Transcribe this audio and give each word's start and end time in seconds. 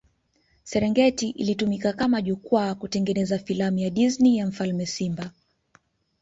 Serengeti 0.63 1.29
ilitumika 1.29 1.93
kama 1.93 2.21
jukwaa 2.21 2.75
kutengeneza 2.75 3.39
filamu 3.39 3.77
ya 3.79 3.89
Disney 3.89 4.37
ya 4.37 4.47
mfalme 4.47 4.85
simba 4.85 5.31